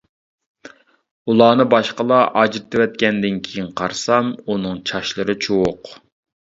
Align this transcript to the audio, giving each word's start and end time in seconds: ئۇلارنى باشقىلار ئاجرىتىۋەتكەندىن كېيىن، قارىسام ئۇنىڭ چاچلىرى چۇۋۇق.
ئۇلارنى 1.33 1.67
باشقىلار 1.75 2.25
ئاجرىتىۋەتكەندىن 2.41 3.39
كېيىن، 3.49 3.71
قارىسام 3.83 4.35
ئۇنىڭ 4.49 4.85
چاچلىرى 4.93 5.43
چۇۋۇق. 5.47 5.97